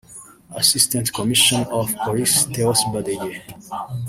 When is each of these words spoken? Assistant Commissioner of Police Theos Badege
Assistant 0.55 1.11
Commissioner 1.13 1.67
of 1.69 1.93
Police 2.03 2.45
Theos 2.45 2.83
Badege 2.85 3.39